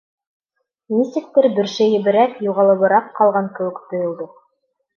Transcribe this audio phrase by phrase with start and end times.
[0.95, 4.31] Нисектер бөршәйеберәк, юғалыбыраҡ ҡалған кеүек тойолдо.